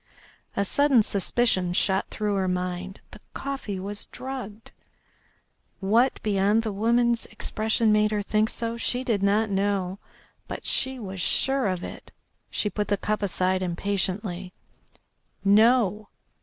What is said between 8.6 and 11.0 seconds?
she did not know, but she